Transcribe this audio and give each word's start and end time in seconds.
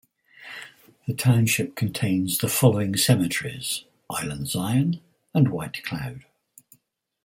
The 1.05 1.13
township 1.13 1.75
contains 1.75 2.39
the 2.39 2.47
following 2.47 2.97
cemeteries: 2.97 3.83
Island 4.09 4.47
Zion 4.47 4.99
and 5.31 5.51
White 5.51 5.83
Cloud. 5.83 6.25